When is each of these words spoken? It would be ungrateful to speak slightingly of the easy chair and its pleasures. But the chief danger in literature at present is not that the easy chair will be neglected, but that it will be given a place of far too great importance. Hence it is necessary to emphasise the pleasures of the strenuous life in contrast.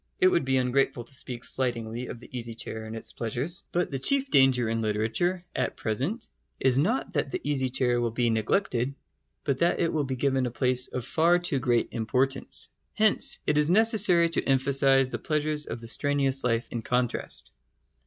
It 0.19 0.29
would 0.29 0.45
be 0.45 0.57
ungrateful 0.57 1.03
to 1.03 1.13
speak 1.13 1.43
slightingly 1.43 2.07
of 2.07 2.19
the 2.19 2.35
easy 2.35 2.55
chair 2.55 2.85
and 2.85 2.95
its 2.95 3.13
pleasures. 3.13 3.61
But 3.71 3.91
the 3.91 3.99
chief 3.99 4.31
danger 4.31 4.67
in 4.67 4.81
literature 4.81 5.45
at 5.55 5.77
present 5.77 6.27
is 6.59 6.79
not 6.79 7.13
that 7.13 7.29
the 7.29 7.39
easy 7.43 7.69
chair 7.69 8.01
will 8.01 8.09
be 8.09 8.31
neglected, 8.31 8.95
but 9.43 9.59
that 9.59 9.79
it 9.79 9.93
will 9.93 10.05
be 10.05 10.15
given 10.15 10.47
a 10.47 10.49
place 10.49 10.87
of 10.87 11.05
far 11.05 11.37
too 11.37 11.59
great 11.59 11.89
importance. 11.91 12.69
Hence 12.95 13.37
it 13.45 13.59
is 13.59 13.69
necessary 13.69 14.27
to 14.29 14.43
emphasise 14.43 15.09
the 15.09 15.19
pleasures 15.19 15.67
of 15.67 15.81
the 15.81 15.87
strenuous 15.87 16.43
life 16.43 16.67
in 16.71 16.81
contrast. 16.81 17.51